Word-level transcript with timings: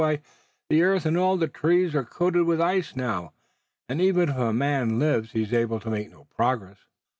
Why, 0.01 0.19
the 0.67 0.81
earth 0.81 1.05
and 1.05 1.15
all 1.15 1.37
the 1.37 1.47
trees 1.47 1.93
are 1.93 2.03
coated 2.03 2.45
with 2.47 2.59
ice 2.59 2.95
now, 2.95 3.33
and 3.87 4.01
even 4.01 4.29
if 4.29 4.35
a 4.35 4.51
man 4.51 4.97
lives 4.97 5.33
he 5.33 5.43
is 5.43 5.53
able 5.53 5.79
to 5.79 5.91
make 5.91 6.09
no 6.09 6.23
progress." 6.35 6.79